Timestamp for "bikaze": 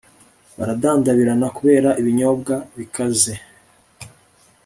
2.77-3.33